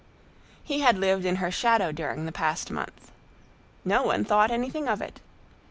[0.63, 3.11] He had lived in her shadow during the past month.
[3.85, 5.19] No one thought anything of it.